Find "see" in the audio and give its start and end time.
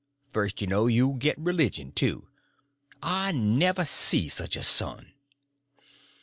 3.85-4.29